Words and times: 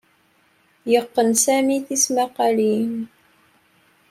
Yeqqen 0.91 1.29
Sami 1.43 1.77
tismaqalin. 1.85 2.91